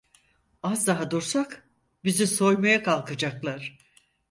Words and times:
Az 0.63 0.85
daha 0.87 1.05
dursak 1.11 1.69
bizi 2.03 2.27
soymaya 2.27 2.83
kalkacaklar… 2.83 3.77